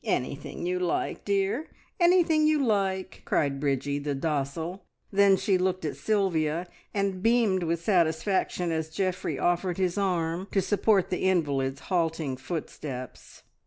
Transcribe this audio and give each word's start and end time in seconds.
"Anything 0.03 0.65
you 0.65 0.79
like, 0.79 1.23
dear! 1.25 1.67
anything 1.99 2.47
you 2.47 2.57
like!" 2.65 3.21
cried 3.23 3.59
Bridgie 3.59 3.99
the 3.99 4.15
docile; 4.15 4.81
then 5.13 5.37
she 5.37 5.59
looked 5.59 5.85
at 5.85 5.95
Sylvia, 5.95 6.65
and 6.91 7.21
beamed 7.21 7.61
with 7.61 7.83
satisfaction 7.83 8.71
as 8.71 8.89
Geoffrey 8.89 9.37
offered 9.37 9.77
his 9.77 9.99
arm 9.99 10.47
to 10.53 10.59
support 10.59 11.11
the 11.11 11.29
invalid's 11.29 11.81
halting 11.81 12.37
footsteps. 12.37 13.43